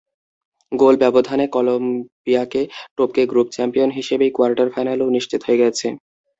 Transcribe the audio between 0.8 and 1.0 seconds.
গোল